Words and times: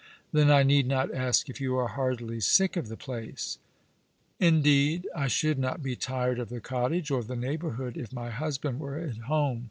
"Then 0.31 0.49
I 0.49 0.63
need 0.63 0.87
not 0.87 1.13
ask 1.13 1.47
if 1.47 1.61
you 1.61 1.75
are 1.77 1.89
heartily 1.89 2.39
sick 2.39 2.75
of 2.75 2.87
the 2.87 2.97
place?"" 2.97 3.59
Indeed, 4.49 5.07
I 5.15 5.27
should 5.27 5.59
not 5.59 5.83
be 5.83 5.95
tired 5.95 6.39
of 6.39 6.49
the 6.49 6.59
cottage 6.59 7.11
or 7.11 7.21
the 7.21 7.35
neighbourhood 7.35 7.95
if 7.97 8.11
my 8.11 8.31
husband 8.31 8.79
were 8.79 8.97
at 8.97 9.15
home. 9.17 9.59